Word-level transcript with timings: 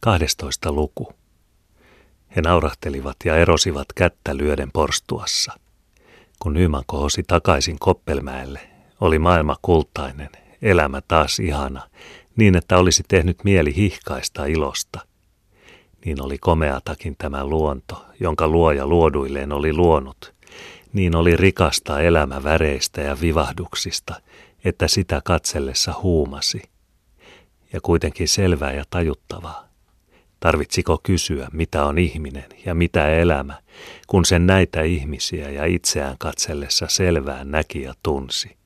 12 0.00 0.72
luku. 0.72 1.12
He 2.36 2.42
naurahtelivat 2.42 3.16
ja 3.24 3.36
erosivat 3.36 3.86
kättä 3.94 4.36
lyöden 4.36 4.72
porstuassa. 4.72 5.52
Kun 6.38 6.54
Nyman 6.54 6.84
kohosi 6.86 7.22
takaisin 7.22 7.78
Koppelmäelle, 7.78 8.60
oli 9.00 9.18
maailma 9.18 9.56
kultainen, 9.62 10.28
elämä 10.62 11.00
taas 11.08 11.38
ihana, 11.38 11.90
niin 12.36 12.56
että 12.56 12.78
olisi 12.78 13.02
tehnyt 13.08 13.44
mieli 13.44 13.76
hihkaista 13.76 14.44
ilosta. 14.44 15.00
Niin 16.04 16.22
oli 16.22 16.38
komeatakin 16.38 17.14
tämä 17.18 17.44
luonto, 17.44 18.06
jonka 18.20 18.48
luoja 18.48 18.86
luoduilleen 18.86 19.52
oli 19.52 19.72
luonut. 19.72 20.34
Niin 20.92 21.16
oli 21.16 21.36
rikasta 21.36 22.00
elämä 22.00 22.42
väreistä 22.42 23.00
ja 23.00 23.20
vivahduksista, 23.20 24.14
että 24.64 24.88
sitä 24.88 25.20
katsellessa 25.24 25.94
huumasi. 26.02 26.62
Ja 27.72 27.80
kuitenkin 27.80 28.28
selvää 28.28 28.72
ja 28.72 28.84
tajuttavaa. 28.90 29.69
Tarvitsiko 30.40 31.00
kysyä, 31.02 31.48
mitä 31.52 31.84
on 31.84 31.98
ihminen 31.98 32.46
ja 32.66 32.74
mitä 32.74 33.08
elämä, 33.08 33.62
kun 34.06 34.24
sen 34.24 34.46
näitä 34.46 34.82
ihmisiä 34.82 35.50
ja 35.50 35.64
itseään 35.64 36.16
katsellessa 36.18 36.86
selvään 36.88 37.50
näki 37.50 37.82
ja 37.82 37.94
tunsi? 38.02 38.56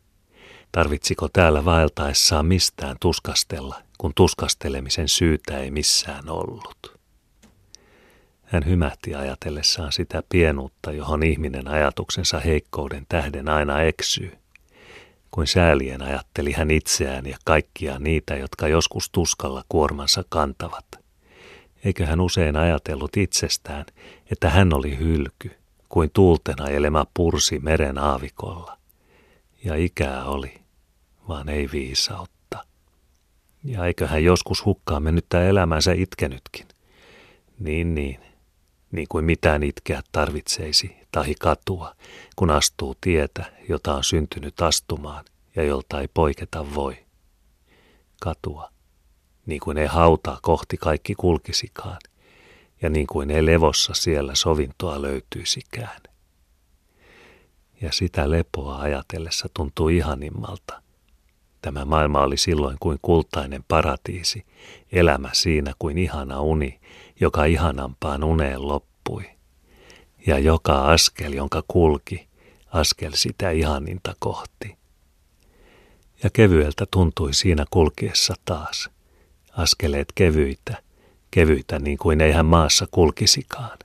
Tarvitsiko 0.72 1.28
täällä 1.32 1.64
vaeltaessaan 1.64 2.46
mistään 2.46 2.96
tuskastella, 3.00 3.82
kun 3.98 4.12
tuskastelemisen 4.14 5.08
syytä 5.08 5.58
ei 5.58 5.70
missään 5.70 6.28
ollut? 6.28 6.98
Hän 8.44 8.66
hymähti 8.66 9.14
ajatellessaan 9.14 9.92
sitä 9.92 10.22
pienuutta, 10.28 10.92
johon 10.92 11.22
ihminen 11.22 11.68
ajatuksensa 11.68 12.40
heikkouden 12.40 13.06
tähden 13.08 13.48
aina 13.48 13.82
eksyy. 13.82 14.32
Kuin 15.30 15.46
säälien 15.46 16.02
ajatteli 16.02 16.52
hän 16.52 16.70
itseään 16.70 17.26
ja 17.26 17.36
kaikkia 17.44 17.98
niitä, 17.98 18.36
jotka 18.36 18.68
joskus 18.68 19.10
tuskalla 19.10 19.64
kuormansa 19.68 20.24
kantavat– 20.28 20.86
Eikö 21.84 22.06
hän 22.06 22.20
usein 22.20 22.56
ajatellut 22.56 23.16
itsestään, 23.16 23.84
että 24.30 24.50
hän 24.50 24.74
oli 24.74 24.98
hylky, 24.98 25.50
kuin 25.88 26.10
tuulten 26.12 26.60
ajelema 26.60 27.06
pursi 27.14 27.58
meren 27.58 27.98
aavikolla. 27.98 28.78
Ja 29.64 29.74
ikää 29.74 30.24
oli, 30.24 30.54
vaan 31.28 31.48
ei 31.48 31.68
viisautta. 31.72 32.64
Ja 33.64 33.86
eikö 33.86 34.06
hän 34.06 34.24
joskus 34.24 34.64
hukkaan 34.64 35.02
mennyttä 35.02 35.48
elämänsä 35.48 35.92
itkenytkin? 35.92 36.66
Niin, 37.58 37.94
niin, 37.94 38.20
niin 38.92 39.06
kuin 39.08 39.24
mitään 39.24 39.62
itkeä 39.62 40.02
tarvitseisi 40.12 40.96
tahi 41.12 41.34
katua, 41.40 41.94
kun 42.36 42.50
astuu 42.50 42.96
tietä, 43.00 43.44
jota 43.68 43.94
on 43.94 44.04
syntynyt 44.04 44.60
astumaan 44.60 45.24
ja 45.56 45.62
jolta 45.62 46.00
ei 46.00 46.08
poiketa 46.14 46.74
voi. 46.74 46.96
Katua 48.20 48.73
niin 49.46 49.60
kuin 49.60 49.78
ei 49.78 49.86
hautaa 49.86 50.38
kohti 50.42 50.76
kaikki 50.76 51.14
kulkisikaan, 51.14 51.98
ja 52.82 52.90
niin 52.90 53.06
kuin 53.06 53.30
ei 53.30 53.46
levossa 53.46 53.94
siellä 53.94 54.34
sovintoa 54.34 55.02
löytyisikään. 55.02 56.00
Ja 57.80 57.92
sitä 57.92 58.30
lepoa 58.30 58.78
ajatellessa 58.78 59.48
tuntuu 59.54 59.88
ihanimmalta. 59.88 60.82
Tämä 61.62 61.84
maailma 61.84 62.20
oli 62.20 62.36
silloin 62.36 62.76
kuin 62.80 62.98
kultainen 63.02 63.64
paratiisi, 63.68 64.46
elämä 64.92 65.30
siinä 65.32 65.72
kuin 65.78 65.98
ihana 65.98 66.40
uni, 66.40 66.80
joka 67.20 67.44
ihanampaan 67.44 68.24
uneen 68.24 68.68
loppui. 68.68 69.24
Ja 70.26 70.38
joka 70.38 70.84
askel, 70.84 71.32
jonka 71.32 71.62
kulki, 71.68 72.28
askel 72.66 73.12
sitä 73.14 73.50
ihaninta 73.50 74.14
kohti. 74.18 74.76
Ja 76.22 76.30
kevyeltä 76.30 76.86
tuntui 76.90 77.34
siinä 77.34 77.64
kulkiessa 77.70 78.34
taas– 78.44 78.88
askeleet 79.56 80.12
kevyitä, 80.14 80.82
kevyitä 81.30 81.78
niin 81.78 81.98
kuin 81.98 82.20
ei 82.20 82.32
hän 82.32 82.46
maassa 82.46 82.86
kulkisikaan. 82.90 83.78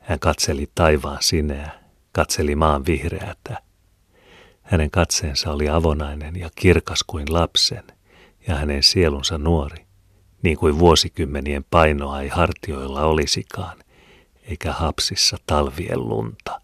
Hän 0.00 0.18
katseli 0.18 0.70
taivaan 0.74 1.22
sineä, 1.22 1.70
katseli 2.12 2.54
maan 2.54 2.86
vihreätä. 2.86 3.62
Hänen 4.62 4.90
katseensa 4.90 5.52
oli 5.52 5.68
avonainen 5.68 6.36
ja 6.36 6.50
kirkas 6.54 7.02
kuin 7.06 7.32
lapsen, 7.32 7.84
ja 8.48 8.54
hänen 8.54 8.82
sielunsa 8.82 9.38
nuori, 9.38 9.86
niin 10.42 10.56
kuin 10.56 10.78
vuosikymmenien 10.78 11.64
painoa 11.70 12.20
ei 12.20 12.28
hartioilla 12.28 13.02
olisikaan, 13.02 13.78
eikä 14.42 14.72
hapsissa 14.72 15.36
talvien 15.46 16.08
lunta. 16.08 16.60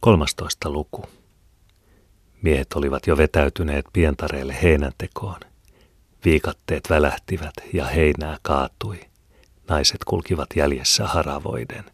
13. 0.00 0.70
luku. 0.70 1.04
Miehet 2.44 2.72
olivat 2.74 3.06
jo 3.06 3.16
vetäytyneet 3.16 3.86
pientareille 3.92 4.56
heinäntekoon. 4.62 5.40
Viikatteet 6.24 6.90
välähtivät 6.90 7.52
ja 7.72 7.84
heinää 7.84 8.36
kaatui. 8.42 9.00
Naiset 9.68 10.04
kulkivat 10.06 10.48
jäljessä 10.56 11.06
haravoiden. 11.06 11.84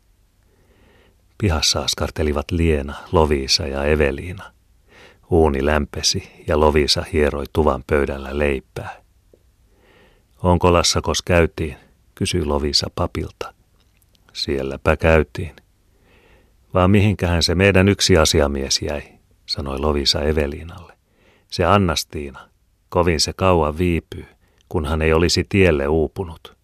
Pihassa 1.39 1.81
askartelivat 1.81 2.51
Liena, 2.51 2.95
Loviisa 3.13 3.67
ja 3.67 3.85
Eveliina. 3.85 4.53
Uuni 5.31 5.67
lämpesi 5.67 6.31
ja 6.47 6.61
Loviisa 6.61 7.05
hieroi 7.13 7.45
tuvan 7.53 7.85
pöydällä 7.87 8.39
leipää. 8.39 9.03
Onko 10.43 10.73
Lassakos 10.73 11.23
käytiin, 11.23 11.77
kysyi 12.15 12.45
Loviisa 12.45 12.87
papilta. 12.95 13.55
Sielläpä 14.33 14.97
käytiin. 14.97 15.57
Vaan 16.75 16.91
mihinkähän 16.91 17.43
se 17.43 17.55
meidän 17.55 17.89
yksi 17.89 18.17
asiamies 18.17 18.83
jäi, 18.83 19.20
sanoi 19.51 19.79
Lovisa 19.79 20.23
Eveliinalle. 20.23 20.93
Se 21.51 21.65
Annastiina, 21.65 22.49
kovin 22.89 23.21
se 23.21 23.33
kauan 23.33 23.79
viipyy, 23.79 24.27
kunhan 24.69 25.03
ei 25.03 25.13
olisi 25.13 25.45
tielle 25.49 25.89
uupunut. 25.89 26.57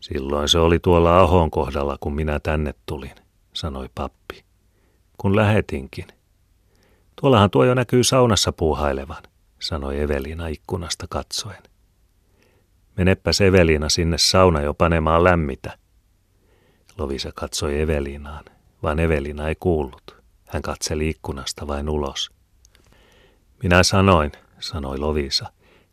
Silloin 0.00 0.48
se 0.48 0.58
oli 0.58 0.78
tuolla 0.78 1.20
Ahon 1.20 1.50
kohdalla, 1.50 1.96
kun 2.00 2.14
minä 2.14 2.40
tänne 2.40 2.74
tulin, 2.86 3.14
sanoi 3.52 3.88
pappi. 3.94 4.44
Kun 5.16 5.36
lähetinkin. 5.36 6.06
Tuollahan 7.20 7.50
tuo 7.50 7.64
jo 7.64 7.74
näkyy 7.74 8.04
saunassa 8.04 8.52
puuhailevan, 8.52 9.22
sanoi 9.58 10.00
Evelina 10.00 10.46
ikkunasta 10.46 11.06
katsoen. 11.10 11.62
Menepäs 12.96 13.40
Evelina 13.40 13.88
sinne 13.88 14.18
sauna 14.18 14.60
jo 14.60 14.74
panemaan 14.74 15.24
lämmitä. 15.24 15.78
Lovisa 16.98 17.32
katsoi 17.34 17.80
Evelinaan, 17.80 18.44
vaan 18.82 18.98
Evelina 18.98 19.48
ei 19.48 19.54
kuullut. 19.60 20.15
Hän 20.56 20.62
katseli 20.62 21.08
ikkunasta 21.08 21.66
vain 21.66 21.88
ulos. 21.88 22.30
Minä 23.62 23.82
sanoin, 23.82 24.32
sanoi 24.60 24.98
Lovisa, 24.98 25.52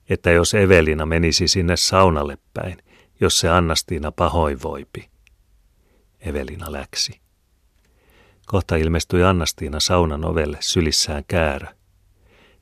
että 0.09 0.31
jos 0.31 0.53
Evelina 0.53 1.05
menisi 1.05 1.47
sinne 1.47 1.77
saunalle 1.77 2.37
päin, 2.53 2.77
jos 3.19 3.39
se 3.39 3.49
Annastiina 3.49 4.11
pahoinvoipi. 4.11 5.09
Evelina 6.19 6.71
läksi. 6.71 7.21
Kohta 8.45 8.75
ilmestyi 8.75 9.23
Annastiina 9.23 9.79
saunan 9.79 10.25
ovelle 10.25 10.57
sylissään 10.59 11.23
käärä. 11.27 11.75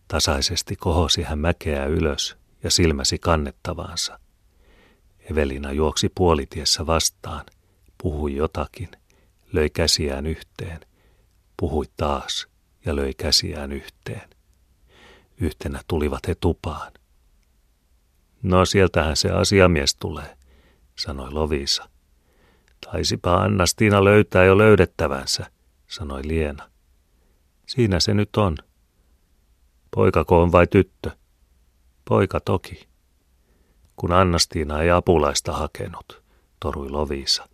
Tasaisesti 0.07 0.75
kohosi 0.75 1.23
hän 1.23 1.39
mäkeä 1.39 1.85
ylös 1.85 2.37
ja 2.63 2.71
silmäsi 2.71 3.17
kannettavaansa. 3.17 4.19
Evelina 5.31 5.71
juoksi 5.71 6.09
puolitiessä 6.15 6.85
vastaan, 6.85 7.45
puhui 7.97 8.35
jotakin, 8.35 8.89
löi 9.53 9.69
käsiään 9.69 10.25
yhteen 10.25 10.90
puhui 11.61 11.85
taas 11.97 12.47
ja 12.85 12.95
löi 12.95 13.13
käsiään 13.13 13.71
yhteen. 13.71 14.29
Yhtenä 15.41 15.81
tulivat 15.87 16.27
he 16.27 16.35
tupaan. 16.35 16.91
No 18.43 18.65
sieltähän 18.65 19.15
se 19.15 19.29
asiamies 19.29 19.95
tulee, 19.95 20.37
sanoi 20.95 21.31
Lovisa. 21.31 21.89
Taisipa 22.85 23.35
Annastiina 23.35 24.03
löytää 24.03 24.43
jo 24.43 24.57
löydettävänsä, 24.57 25.51
sanoi 25.87 26.21
Liena. 26.27 26.69
Siinä 27.67 27.99
se 27.99 28.13
nyt 28.13 28.35
on. 28.37 28.57
Poikako 29.95 30.41
on 30.41 30.51
vai 30.51 30.67
tyttö? 30.67 31.11
Poika 32.09 32.39
toki. 32.39 32.87
Kun 33.95 34.11
Annastiina 34.11 34.81
ei 34.81 34.91
apulaista 34.91 35.53
hakenut, 35.53 36.23
torui 36.59 36.89
Lovisa. 36.89 37.49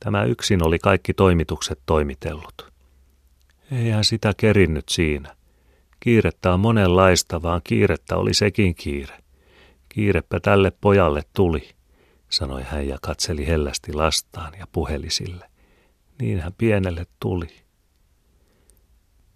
Tämä 0.00 0.24
yksin 0.24 0.66
oli 0.66 0.78
kaikki 0.78 1.14
toimitukset 1.14 1.80
toimitellut. 1.86 2.77
Eihän 3.72 4.04
sitä 4.04 4.32
kerinnyt 4.36 4.88
siinä. 4.88 5.36
Kiirettä 6.00 6.52
on 6.54 6.60
monenlaista, 6.60 7.42
vaan 7.42 7.60
kiirettä 7.64 8.16
oli 8.16 8.34
sekin 8.34 8.74
kiire. 8.74 9.18
Kiireppä 9.88 10.40
tälle 10.40 10.72
pojalle 10.80 11.22
tuli, 11.32 11.68
sanoi 12.30 12.62
hän 12.62 12.88
ja 12.88 12.98
katseli 13.02 13.46
hellästi 13.46 13.92
lastaan 13.92 14.52
ja 14.58 14.66
puheli 14.72 15.10
sille. 15.10 15.50
Niinhän 16.20 16.52
pienelle 16.58 17.06
tuli. 17.20 17.48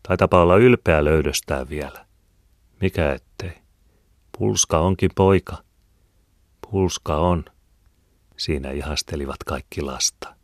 Taitapa 0.09 0.43
olla 0.43 0.57
ylpeä 0.57 1.05
löydöstään 1.05 1.69
vielä. 1.69 2.07
Mikä 2.81 3.13
ettei. 3.13 3.63
Pulska 4.39 4.79
onkin 4.79 5.11
poika. 5.15 5.57
Pulska 6.71 7.17
on. 7.17 7.45
Siinä 8.37 8.71
ihastelivat 8.71 9.45
kaikki 9.47 9.83
lasta. 9.83 10.37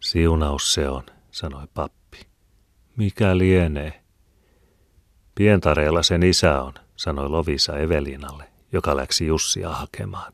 Siunaus 0.00 0.74
se 0.74 0.88
on, 0.88 1.04
sanoi 1.30 1.66
pappi. 1.74 2.03
Mikä 2.96 3.38
lienee? 3.38 4.00
Pientareella 5.34 6.02
sen 6.02 6.22
isä 6.22 6.62
on, 6.62 6.72
sanoi 6.96 7.28
Lovisa 7.28 7.78
Evelinalle, 7.78 8.44
joka 8.72 8.96
läksi 8.96 9.26
Jussia 9.26 9.70
hakemaan. 9.70 10.32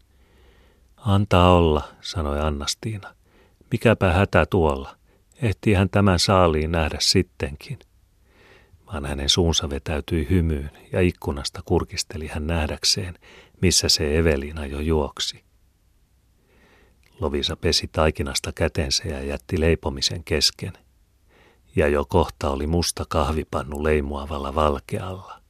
Antaa 0.97 1.55
olla, 1.55 1.89
sanoi 2.01 2.41
Annastiina. 2.41 3.15
Mikäpä 3.71 4.13
hätä 4.13 4.47
tuolla. 4.47 4.97
Ehtii 5.43 5.75
hän 5.75 5.91
tämän 5.91 6.19
saaliin 6.19 6.73
nähdä 6.73 6.97
sittenkin. 7.01 7.79
Vaan 8.87 9.07
hänen 9.07 9.29
suunsa 9.29 9.71
vetäytyi 9.71 10.27
hymyyn 10.31 10.71
ja 10.93 11.01
ikkunasta 11.01 11.61
kurkisteli 11.65 12.27
hän 12.27 12.47
nähdäkseen, 12.47 13.15
missä 13.63 13.89
se 13.89 14.19
Evelina 14.19 14.67
jo 14.67 14.81
juoksi. 14.81 15.45
Lovisa 17.21 17.57
pesi 17.57 17.89
taikinasta 17.93 18.53
kätensä 18.53 19.09
ja 19.09 19.23
jätti 19.23 19.61
leipomisen 19.61 20.25
kesken. 20.25 20.73
Ja 21.77 21.89
jo 21.89 22.05
kohta 22.05 22.51
oli 22.51 22.67
musta 22.67 23.05
kahvipannu 23.09 23.85
leimuavalla 23.85 24.55
valkealla. 24.55 25.41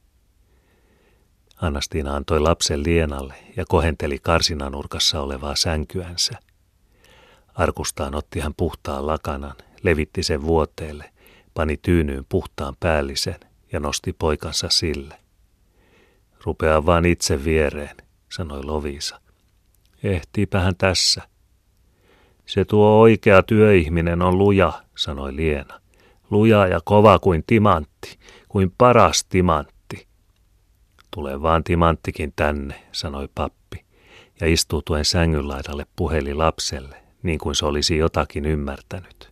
Annastiina 1.61 2.15
antoi 2.15 2.39
lapsen 2.39 2.83
lienalle 2.83 3.33
ja 3.57 3.65
kohenteli 3.69 4.19
karsinanurkassa 4.19 5.21
olevaa 5.21 5.55
sänkyänsä. 5.55 6.39
Arkustaan 7.55 8.15
otti 8.15 8.39
hän 8.39 8.53
puhtaan 8.57 9.07
lakanan, 9.07 9.55
levitti 9.83 10.23
sen 10.23 10.41
vuoteelle, 10.41 11.11
pani 11.53 11.77
tyynyyn 11.77 12.25
puhtaan 12.29 12.75
päällisen 12.79 13.39
ja 13.71 13.79
nosti 13.79 14.13
poikansa 14.13 14.69
sille. 14.69 15.17
Rupea 16.43 16.85
vaan 16.85 17.05
itse 17.05 17.43
viereen, 17.43 17.97
sanoi 18.29 18.63
Lovisa. 18.63 19.21
Ehtiipähän 20.03 20.75
tässä. 20.75 21.21
Se 22.45 22.65
tuo 22.65 22.99
oikea 22.99 23.43
työihminen 23.43 24.21
on 24.21 24.37
luja, 24.37 24.83
sanoi 24.97 25.35
Liena. 25.35 25.80
Luja 26.31 26.67
ja 26.67 26.79
kova 26.85 27.19
kuin 27.19 27.43
timantti, 27.47 28.19
kuin 28.49 28.73
paras 28.77 29.25
timantti. 29.25 30.07
Tule 31.11 31.41
vaan 31.41 31.63
timanttikin 31.63 32.33
tänne, 32.35 32.83
sanoi 32.91 33.29
pappi, 33.35 33.85
ja 34.41 34.47
istuutuen 34.47 35.05
sängyn 35.05 35.47
laidalle 35.47 35.85
puheli 35.95 36.33
lapselle, 36.33 37.03
niin 37.23 37.39
kuin 37.39 37.55
se 37.55 37.65
olisi 37.65 37.97
jotakin 37.97 38.45
ymmärtänyt. 38.45 39.31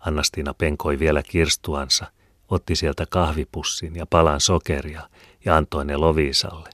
Annastina 0.00 0.54
penkoi 0.54 0.98
vielä 0.98 1.22
kirstuansa, 1.22 2.06
otti 2.48 2.76
sieltä 2.76 3.06
kahvipussin 3.10 3.96
ja 3.96 4.06
palan 4.06 4.40
sokeria 4.40 5.08
ja 5.44 5.56
antoi 5.56 5.84
ne 5.84 5.96
Loviisalle. 5.96 6.70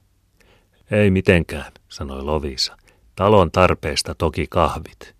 Ei 0.91 1.11
mitenkään, 1.11 1.73
sanoi 1.89 2.23
Lovisa. 2.23 2.77
Talon 3.17 3.51
tarpeesta 3.51 4.15
toki 4.15 4.47
kahvit. 4.51 5.15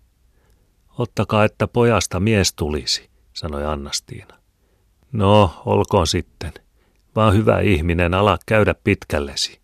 Ottakaa, 0.97 1.43
että 1.43 1.67
pojasta 1.67 2.19
mies 2.19 2.53
tulisi, 2.53 3.09
sanoi 3.33 3.65
Annastiina. 3.65 4.37
No, 5.11 5.61
olkoon 5.65 6.07
sitten. 6.07 6.53
Vaan 7.15 7.33
hyvä 7.33 7.59
ihminen, 7.59 8.13
ala 8.13 8.37
käydä 8.45 8.75
pitkällesi. 8.83 9.61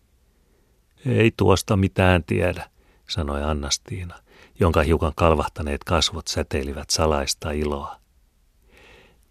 Ei 1.06 1.32
tuosta 1.36 1.76
mitään 1.76 2.24
tiedä, 2.24 2.70
sanoi 3.08 3.42
Annastiina, 3.42 4.14
jonka 4.60 4.82
hiukan 4.82 5.12
kalvahtaneet 5.16 5.84
kasvot 5.84 6.28
säteilivät 6.28 6.90
salaista 6.90 7.50
iloa. 7.50 7.96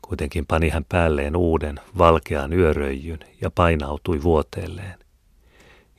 Kuitenkin 0.02 0.46
pani 0.46 0.70
hän 0.70 0.86
päälleen 0.90 1.36
uuden, 1.36 1.80
valkean 1.98 2.54
yöröijyn 2.54 3.20
ja 3.42 3.52
painautui 3.52 4.24
vuoteelleen. 4.24 5.00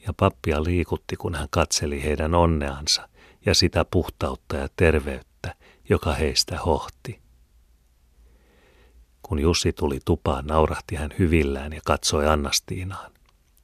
Ja 0.07 0.13
pappia 0.17 0.65
liikutti, 0.65 1.17
kun 1.17 1.35
hän 1.35 1.49
katseli 1.51 2.03
heidän 2.03 2.35
onneansa 2.35 3.09
ja 3.47 3.55
sitä 3.55 3.85
puhtautta 3.85 4.57
ja 4.57 4.69
terveyttä, 4.77 5.55
joka 5.89 6.13
heistä 6.13 6.59
hohti. 6.59 7.21
Kun 9.31 9.39
Jussi 9.39 9.73
tuli 9.73 9.99
tupaan, 10.05 10.47
naurahti 10.47 10.97
hän 10.97 11.11
hyvillään 11.19 11.73
ja 11.73 11.81
katsoi 11.85 12.27
Annastiinaan. 12.27 13.13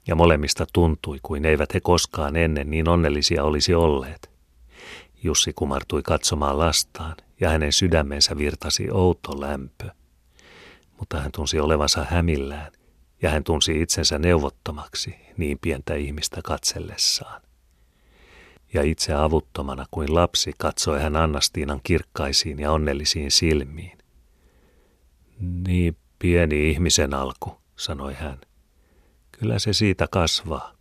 Ja 0.07 0.15
molemmista 0.15 0.67
tuntui, 0.73 1.19
kuin 1.23 1.45
eivät 1.45 1.75
he 1.75 1.81
koskaan 1.81 2.37
ennen 2.37 2.71
niin 2.71 2.89
onnellisia 2.89 3.45
olisi 3.45 3.75
olleet. 3.75 4.31
Jussi 5.23 5.53
kumartui 5.53 6.03
katsomaan 6.03 6.59
lastaan, 6.59 7.17
ja 7.41 7.51
hänen 7.51 7.73
sydämensä 7.73 8.37
virtasi 8.37 8.91
outo 8.91 9.41
lämpö. 9.41 9.91
Mutta 10.99 11.21
hän 11.21 11.33
tunsi 11.33 11.61
olevansa 11.61 12.07
hämillään, 12.11 12.73
ja 13.23 13.31
hän 13.31 13.45
tunsi 13.45 13.83
itsensä 13.83 14.19
neuvottomaksi 14.19 15.15
niin 15.37 15.59
pientä 15.59 15.95
ihmistä 15.95 16.41
katsellessaan 16.45 17.43
ja 18.75 18.83
itse 18.83 19.15
avuttomana 19.15 19.87
kuin 19.91 20.15
lapsi 20.15 20.53
katsoi 20.59 21.03
hän 21.03 21.17
Annastiinan 21.17 21.81
kirkkaisiin 21.83 22.59
ja 22.59 22.73
onnellisiin 22.73 23.31
silmiin. 23.31 24.06
Niin 25.41 25.97
pieni 26.19 26.71
ihmisen 26.71 27.15
alku, 27.15 27.57
sanoi 27.77 28.15
hän. 28.15 28.41
Kyllä 29.33 29.59
se 29.59 29.73
siitä 29.73 30.07
kasvaa. 30.11 30.73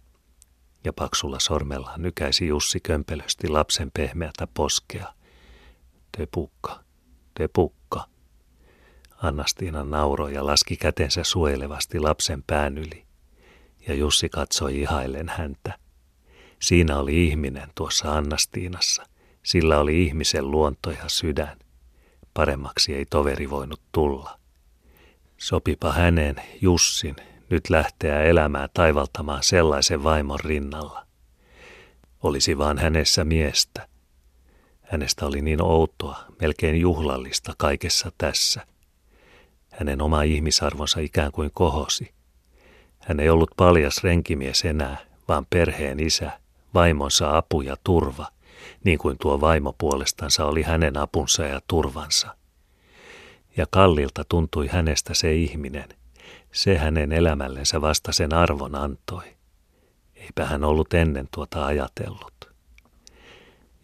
Ja 0.83 0.93
paksulla 0.93 1.39
sormellaan 1.39 2.01
nykäisi 2.01 2.47
Jussi 2.47 2.79
kömpelösti 2.79 3.47
lapsen 3.47 3.91
pehmeätä 3.91 4.47
poskea. 4.53 5.13
Tepukka, 6.17 6.83
tepukka. 7.33 8.05
Annastiina 9.17 9.83
nauroi 9.83 10.33
ja 10.33 10.45
laski 10.45 10.77
kätensä 10.77 11.23
suojelevasti 11.23 11.99
lapsen 11.99 12.43
pään 12.47 12.77
yli. 12.77 13.05
Ja 13.87 13.93
Jussi 13.93 14.29
katsoi 14.29 14.81
ihaillen 14.81 15.29
häntä. 15.29 15.79
Siinä 16.61 16.97
oli 16.97 17.27
ihminen 17.27 17.69
tuossa 17.75 18.17
Annastiinassa. 18.17 19.03
Sillä 19.43 19.79
oli 19.79 20.03
ihmisen 20.03 20.51
luonto 20.51 20.91
ja 20.91 21.03
sydän. 21.09 21.57
Paremmaksi 22.33 22.95
ei 22.95 23.05
toveri 23.05 23.49
voinut 23.49 23.81
tulla. 23.91 24.39
Sopipa 25.37 25.91
hänen, 25.91 26.35
Jussin, 26.61 27.15
nyt 27.49 27.69
lähteä 27.69 28.23
elämään 28.23 28.69
taivaltamaan 28.73 29.43
sellaisen 29.43 30.03
vaimon 30.03 30.39
rinnalla. 30.39 31.05
Olisi 32.23 32.57
vaan 32.57 32.77
hänessä 32.77 33.23
miestä. 33.23 33.87
Hänestä 34.81 35.25
oli 35.25 35.41
niin 35.41 35.61
outoa, 35.61 36.19
melkein 36.41 36.81
juhlallista 36.81 37.53
kaikessa 37.57 38.11
tässä. 38.17 38.67
Hänen 39.71 40.01
oma 40.01 40.21
ihmisarvonsa 40.21 40.99
ikään 40.99 41.31
kuin 41.31 41.51
kohosi. 41.53 42.13
Hän 42.99 43.19
ei 43.19 43.29
ollut 43.29 43.51
paljas 43.57 44.03
renkimies 44.03 44.65
enää, 44.65 44.97
vaan 45.27 45.45
perheen 45.49 45.99
isä, 45.99 46.39
vaimonsa 46.73 47.37
apu 47.37 47.61
ja 47.61 47.75
turva, 47.83 48.27
niin 48.83 48.97
kuin 48.97 49.17
tuo 49.17 49.41
vaimo 49.41 49.75
puolestansa 49.77 50.45
oli 50.45 50.61
hänen 50.63 50.97
apunsa 50.97 51.43
ja 51.43 51.61
turvansa. 51.67 52.37
Ja 53.57 53.65
kallilta 53.69 54.23
tuntui 54.29 54.67
hänestä 54.67 55.13
se 55.13 55.35
ihminen, 55.35 55.89
se 56.51 56.77
hänen 56.77 57.11
elämällensä 57.11 57.81
vasta 57.81 58.11
sen 58.11 58.33
arvon 58.33 58.75
antoi. 58.75 59.23
Eipä 60.15 60.45
hän 60.45 60.63
ollut 60.63 60.93
ennen 60.93 61.27
tuota 61.33 61.65
ajatellut. 61.65 62.55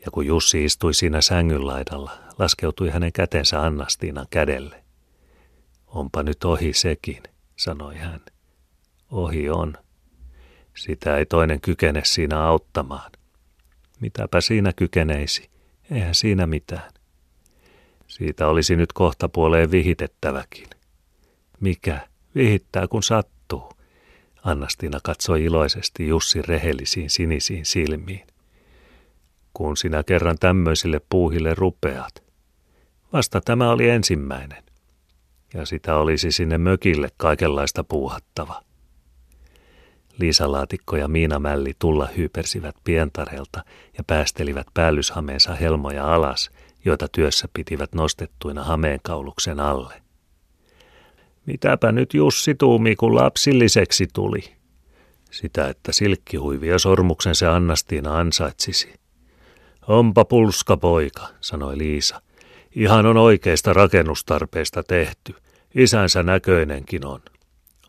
Ja 0.06 0.12
kun 0.12 0.26
Jussi 0.26 0.66
istui 0.66 0.94
siinä 0.94 1.22
sängyn 1.22 1.68
laidalla, 1.68 2.12
laskeutui 2.40 2.90
hänen 2.90 3.12
kätensä 3.14 3.62
Annastiinan 3.62 4.28
kädelle. 4.30 4.84
Onpa 5.88 6.24
nyt 6.24 6.44
ohi 6.44 6.74
sekin, 6.74 7.24
sanoi 7.56 7.96
hän. 7.96 8.22
Ohi 9.12 9.50
on, 9.50 9.78
sitä 10.78 11.18
ei 11.18 11.26
toinen 11.26 11.62
kykene 11.62 12.02
siinä 12.06 12.44
auttamaan. 12.44 13.12
Mitäpä 14.00 14.42
siinä 14.42 14.74
kykeneisi, 14.74 15.50
eihän 15.92 16.16
siinä 16.16 16.48
mitään. 16.48 16.92
Siitä 18.12 18.48
olisi 18.48 18.76
nyt 18.76 18.94
kohta 18.94 19.30
puoleen 19.30 19.72
vihitettäväkin. 19.72 20.68
Mikä? 21.60 22.08
Vihittää 22.36 22.88
kun 22.88 23.04
sattuu. 23.04 23.72
Annastina 24.44 25.00
katsoi 25.04 25.44
iloisesti 25.44 26.08
Jussi 26.08 26.42
rehellisiin 26.42 27.10
sinisiin 27.10 27.66
silmiin. 27.66 28.28
Kun 29.54 29.78
sinä 29.78 30.04
kerran 30.04 30.38
tämmöisille 30.40 31.02
puuhille 31.10 31.54
rupeat. 31.54 32.24
Vasta 33.14 33.42
tämä 33.42 33.72
oli 33.72 33.90
ensimmäinen. 33.90 34.64
Ja 35.54 35.66
sitä 35.66 35.96
olisi 35.96 36.32
sinne 36.32 36.58
mökille 36.58 37.10
kaikenlaista 37.18 37.84
puuhattava. 37.84 38.64
Liisalaatikko 40.18 40.98
ja 40.98 41.08
Miina 41.08 41.40
Mälli 41.40 41.74
tulla 41.80 42.10
hyypersivät 42.18 42.76
pientareelta 42.84 43.64
ja 43.98 44.04
päästelivät 44.08 44.68
päällyshameensa 44.74 45.56
helmoja 45.56 46.14
alas, 46.14 46.52
joita 46.86 47.08
työssä 47.08 47.48
pitivät 47.54 47.94
nostettuina 47.94 48.64
hameenkauluksen 48.64 49.60
alle. 49.60 50.02
Mitäpä 51.46 51.92
nyt 51.92 52.14
Jussi 52.14 52.56
tuumi, 52.56 52.96
kun 52.96 53.16
lapsilliseksi 53.16 54.08
tuli? 54.14 54.44
Sitä, 55.32 55.68
että 55.68 55.92
silkkihuivia 55.92 56.80
sormuksen 56.80 57.36
se 57.36 57.48
Annastiina 57.48 58.18
ansaitsisi. 58.18 58.94
Onpa 59.88 60.26
pulska 60.26 60.78
poika, 60.78 61.28
sanoi 61.42 61.78
Liisa. 61.78 62.22
Ihan 62.76 63.06
on 63.06 63.18
oikeista 63.18 63.74
rakennustarpeesta 63.74 64.84
tehty. 64.84 65.36
Isänsä 65.76 66.24
näköinenkin 66.24 67.06
on. 67.06 67.22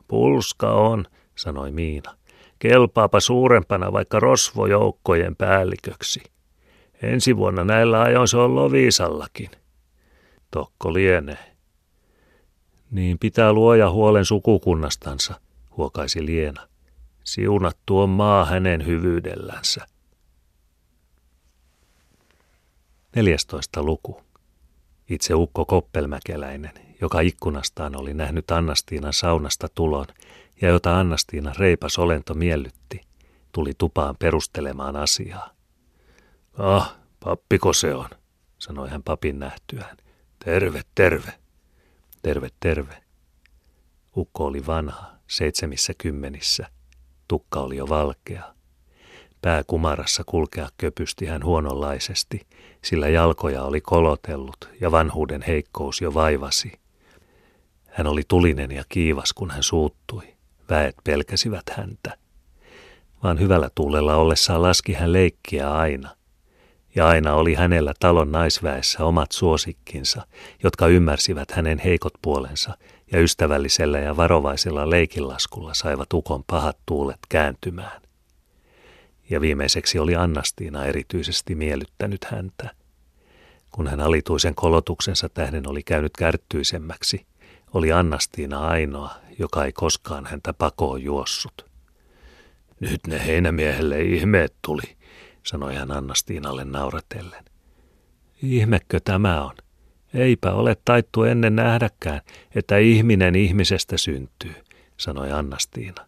Pulska 0.08 0.72
on, 0.72 1.04
sanoi 1.34 1.70
Miina. 1.70 2.16
Kelpaapa 2.58 3.20
suurempana 3.20 3.92
vaikka 3.92 4.20
rosvojoukkojen 4.20 5.36
päälliköksi. 5.36 6.22
Ensi 7.02 7.36
vuonna 7.36 7.64
näillä 7.64 8.00
ajoin 8.00 8.28
se 8.28 8.36
on 8.36 8.54
Loviisallakin. 8.54 9.50
Tokko 10.50 10.92
lienee. 10.92 11.52
Niin 12.90 13.18
pitää 13.18 13.52
luoja 13.52 13.90
huolen 13.90 14.24
sukukunnastansa, 14.24 15.40
huokaisi 15.76 16.26
Liena. 16.26 16.68
Siunattu 17.24 17.98
on 17.98 18.10
maa 18.10 18.44
hänen 18.44 18.86
hyvyydellänsä. 18.86 19.86
14. 23.16 23.82
luku. 23.82 24.22
Itse 25.08 25.34
Ukko 25.34 25.64
Koppelmäkeläinen, 25.64 26.72
joka 27.00 27.20
ikkunastaan 27.20 28.00
oli 28.00 28.14
nähnyt 28.14 28.50
Annastiinan 28.50 29.12
saunasta 29.12 29.68
tulon 29.74 30.06
ja 30.62 30.68
jota 30.68 30.98
Annastiinan 30.98 31.54
reipas 31.58 31.98
olento 31.98 32.34
miellytti, 32.34 33.00
tuli 33.52 33.72
tupaan 33.78 34.16
perustelemaan 34.18 34.96
asiaa. 34.96 35.50
Ah, 36.58 36.96
pappiko 37.24 37.72
se 37.72 37.94
on, 37.94 38.08
sanoi 38.58 38.90
hän 38.90 39.02
papin 39.02 39.38
nähtyään. 39.38 39.96
Terve, 40.44 40.82
terve. 40.94 41.32
Terve, 42.22 42.48
terve. 42.60 43.02
Ukko 44.16 44.44
oli 44.44 44.66
vanha, 44.66 45.12
seitsemissä 45.26 45.92
kymmenissä. 45.98 46.66
Tukka 47.28 47.60
oli 47.60 47.76
jo 47.76 47.88
valkea. 47.88 48.54
Pää 49.42 49.62
kumarassa 49.66 50.22
kulkea 50.26 50.68
köpysti 50.76 51.26
hän 51.26 51.44
huononlaisesti, 51.44 52.46
sillä 52.84 53.08
jalkoja 53.08 53.62
oli 53.62 53.80
kolotellut 53.80 54.68
ja 54.80 54.90
vanhuuden 54.90 55.42
heikkous 55.42 56.00
jo 56.00 56.14
vaivasi. 56.14 56.72
Hän 57.88 58.06
oli 58.06 58.22
tulinen 58.28 58.70
ja 58.70 58.84
kiivas, 58.88 59.32
kun 59.32 59.50
hän 59.50 59.62
suuttui. 59.62 60.36
Väet 60.70 60.94
pelkäsivät 61.04 61.70
häntä. 61.70 62.16
Vaan 63.22 63.40
hyvällä 63.40 63.70
tuulella 63.74 64.16
ollessaan 64.16 64.62
laski 64.62 64.92
hän 64.92 65.12
leikkiä 65.12 65.72
aina. 65.72 66.16
Ja 66.94 67.08
aina 67.08 67.34
oli 67.34 67.54
hänellä 67.54 67.94
talon 68.00 68.32
naisväessä 68.32 69.04
omat 69.04 69.32
suosikkinsa, 69.32 70.26
jotka 70.62 70.86
ymmärsivät 70.86 71.50
hänen 71.50 71.78
heikot 71.78 72.12
puolensa 72.22 72.76
ja 73.12 73.20
ystävällisellä 73.20 73.98
ja 73.98 74.16
varovaisella 74.16 74.90
leikinlaskulla 74.90 75.74
saivat 75.74 76.12
ukon 76.12 76.44
pahat 76.46 76.78
tuulet 76.86 77.18
kääntymään. 77.28 78.02
Ja 79.30 79.40
viimeiseksi 79.40 79.98
oli 79.98 80.16
Annastiina 80.16 80.84
erityisesti 80.84 81.54
miellyttänyt 81.54 82.24
häntä. 82.24 82.70
Kun 83.70 83.86
hän 83.86 84.00
alituisen 84.00 84.54
kolotuksensa 84.54 85.28
tähden 85.28 85.68
oli 85.68 85.82
käynyt 85.82 86.12
kärttyisemmäksi, 86.18 87.26
oli 87.74 87.92
Annastiina 87.92 88.66
ainoa, 88.68 89.14
joka 89.38 89.64
ei 89.64 89.72
koskaan 89.72 90.26
häntä 90.26 90.52
pakoon 90.52 91.02
juossut. 91.02 91.66
Nyt 92.80 93.00
ne 93.06 93.26
heinämiehelle 93.26 94.02
ihmeet 94.02 94.54
tuli, 94.66 94.96
sanoi 95.46 95.74
hän 95.74 95.90
Annastiinalle 95.90 96.64
nauratellen. 96.64 97.44
Ihmekö 98.42 99.00
tämä 99.04 99.44
on? 99.44 99.54
Eipä 100.14 100.52
ole 100.52 100.76
taittu 100.84 101.22
ennen 101.22 101.56
nähdäkään, 101.56 102.20
että 102.54 102.78
ihminen 102.78 103.34
ihmisestä 103.34 103.96
syntyy, 103.96 104.54
sanoi 104.96 105.32
Annastiina. 105.32 106.06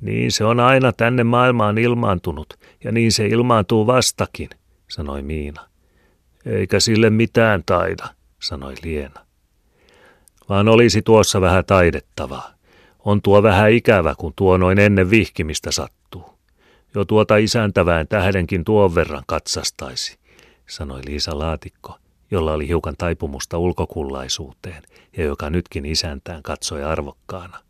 Niin 0.00 0.32
se 0.32 0.44
on 0.44 0.60
aina 0.60 0.92
tänne 0.92 1.24
maailmaan 1.24 1.78
ilmaantunut, 1.78 2.58
ja 2.84 2.92
niin 2.92 3.12
se 3.12 3.26
ilmaantuu 3.26 3.86
vastakin, 3.86 4.50
sanoi 4.88 5.22
Miina. 5.22 5.66
Eikä 6.46 6.80
sille 6.80 7.10
mitään 7.10 7.62
taida, 7.66 8.08
sanoi 8.42 8.74
Liena. 8.82 9.26
Vaan 10.48 10.68
olisi 10.68 11.02
tuossa 11.02 11.40
vähän 11.40 11.64
taidettavaa. 11.64 12.54
On 13.04 13.22
tuo 13.22 13.42
vähän 13.42 13.70
ikävä, 13.70 14.14
kun 14.18 14.32
tuo 14.36 14.56
noin 14.56 14.78
ennen 14.78 15.10
vihkimistä 15.10 15.70
sattuu. 15.72 15.99
Jo 16.94 17.04
tuota 17.04 17.36
isäntävään 17.36 18.08
tähdenkin 18.08 18.64
tuon 18.64 18.94
verran 18.94 19.22
katsastaisi, 19.26 20.18
sanoi 20.68 21.00
Liisa 21.06 21.38
Laatikko, 21.38 21.98
jolla 22.30 22.52
oli 22.52 22.68
hiukan 22.68 22.94
taipumusta 22.98 23.58
ulkokullaisuuteen 23.58 24.82
ja 25.16 25.24
joka 25.24 25.50
nytkin 25.50 25.86
isäntään 25.86 26.42
katsoi 26.42 26.84
arvokkaana. 26.84 27.60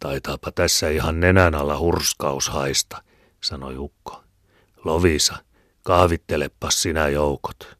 Taitaapa 0.00 0.52
tässä 0.52 0.88
ihan 0.88 1.20
nenän 1.20 1.54
alla 1.54 1.78
hurskaus 1.78 2.48
haista, 2.48 3.02
sanoi 3.42 3.78
Ukko. 3.78 4.22
Lovisa, 4.84 5.36
kahvittelepas 5.82 6.82
sinä 6.82 7.08
joukot. 7.08 7.76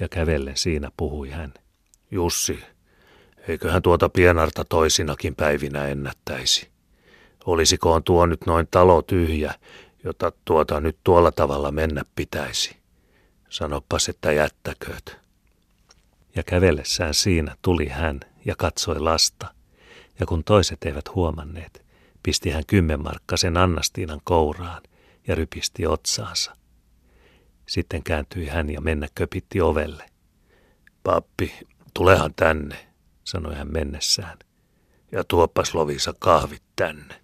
Ja 0.00 0.08
kävellen 0.08 0.56
siinä 0.56 0.90
puhui 0.96 1.30
hän. 1.30 1.54
Jussi, 2.10 2.58
eiköhän 3.48 3.82
tuota 3.82 4.08
pienarta 4.08 4.64
toisinakin 4.64 5.34
päivinä 5.34 5.86
ennättäisi. 5.86 6.73
Olisikoon 7.46 8.04
tuo 8.04 8.26
nyt 8.26 8.46
noin 8.46 8.68
talo 8.70 9.02
tyhjä, 9.02 9.54
jota 10.04 10.32
tuota 10.44 10.80
nyt 10.80 10.96
tuolla 11.04 11.32
tavalla 11.32 11.72
mennä 11.72 12.02
pitäisi. 12.16 12.76
Sanopas, 13.50 14.08
että 14.08 14.32
jättäkööt. 14.32 15.16
Ja 16.36 16.42
kävellessään 16.42 17.14
siinä 17.14 17.56
tuli 17.62 17.88
hän 17.88 18.20
ja 18.44 18.54
katsoi 18.56 19.00
lasta. 19.00 19.54
Ja 20.20 20.26
kun 20.26 20.44
toiset 20.44 20.84
eivät 20.84 21.14
huomanneet, 21.14 21.84
pisti 22.22 22.50
hän 22.50 22.66
kymmenmarkkasen 22.66 23.56
Annastiinan 23.56 24.20
kouraan 24.24 24.82
ja 25.26 25.34
rypisti 25.34 25.86
otsaansa. 25.86 26.56
Sitten 27.68 28.02
kääntyi 28.02 28.46
hän 28.46 28.70
ja 28.70 28.80
mennä 28.80 29.08
köpitti 29.14 29.60
ovelle. 29.60 30.06
Pappi, 31.02 31.52
tulehan 31.94 32.34
tänne, 32.36 32.86
sanoi 33.24 33.54
hän 33.54 33.72
mennessään. 33.72 34.38
Ja 35.12 35.24
tuoppas 35.24 35.74
Lovisa 35.74 36.14
kahvit 36.18 36.62
tänne. 36.76 37.23